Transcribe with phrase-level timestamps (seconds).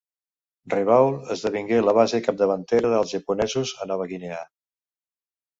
[0.73, 4.45] Rabaul esdevingué la base capdavantera dels japonesos a Nova Guinea.